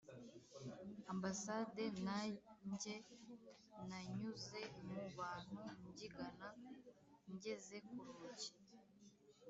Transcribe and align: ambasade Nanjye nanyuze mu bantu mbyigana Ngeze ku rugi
ambasade 1.13 1.83
Nanjye 2.05 2.93
nanyuze 3.89 4.61
mu 4.87 4.97
bantu 5.17 5.59
mbyigana 5.89 6.47
Ngeze 7.33 7.75
ku 7.89 7.99
rugi 8.07 8.49